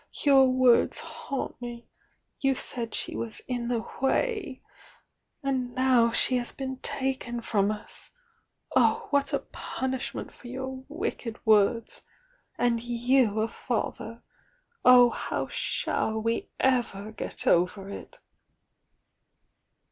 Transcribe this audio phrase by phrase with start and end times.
[0.23, 1.87] Your words haunt me!
[2.39, 4.63] You said she was 'in the way,'
[5.43, 8.09] and now she has been taken from us!
[8.75, 12.01] Oh, what a punish THE YOUNG DIANA 78 ment for vour wicked wordi!
[12.57, 14.23] And you» father!
[14.83, 18.19] On, now shall we ever get over it!"